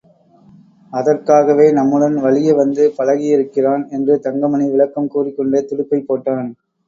அதற்காகவே 0.93 1.71
நம்முடன் 1.71 2.15
வலிய 2.15 2.53
வந்து 2.53 2.93
பழகியிருக்கிறான் 2.97 3.83
என்று 3.89 4.15
தங்கமணி 4.19 4.67
விளக்கம் 4.69 5.07
கூறிக்கொண்டே 5.07 5.61
துடுப்பைப் 5.69 6.07
போட்டான். 6.09 6.49